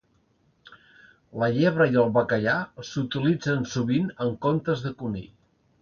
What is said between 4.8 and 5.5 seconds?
de conill.